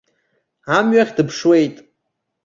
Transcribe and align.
Амҩахь 0.77 1.13
дыԥшуеит. 1.17 1.75